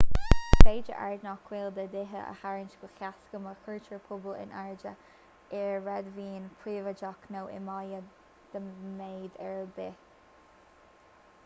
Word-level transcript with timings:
is 0.19 0.61
féidir 0.67 0.95
aird 1.07 1.25
nach 1.25 1.41
bhfuil 1.49 1.67
de 1.75 1.83
dhíth 1.91 2.15
a 2.21 2.31
tharraingt 2.39 2.77
go 2.85 2.89
héasca 3.01 3.41
má 3.43 3.53
chuirtear 3.67 4.01
puball 4.07 4.39
in 4.45 4.57
airde 4.63 4.93
ar 4.95 5.85
réadmhaoin 5.91 6.49
phríobháideach 6.65 7.31
nó 7.37 7.47
i 7.59 7.63
mbaile 7.69 8.03
de 8.57 8.65
mhéid 8.65 9.41
ar 9.51 9.63
bith 9.79 10.05